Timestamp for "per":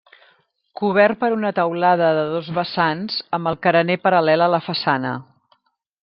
1.23-1.27